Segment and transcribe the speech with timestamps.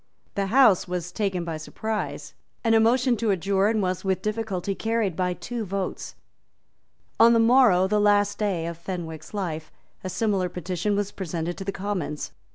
[0.33, 5.15] The House was taken by surprise; and a motion to adjourn was with difficulty carried
[5.15, 6.15] by two votes.
[7.19, 9.71] On the morrow, the last day of Fenwick's life,
[10.03, 12.31] a similar petition was presented to the Commons.